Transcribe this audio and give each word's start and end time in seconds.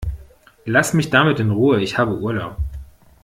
Lass 0.65 0.95
mich 0.95 1.11
damit 1.11 1.39
in 1.39 1.51
Ruhe, 1.51 1.79
ich 1.79 1.99
habe 1.99 2.17
Urlaub! 2.17 2.57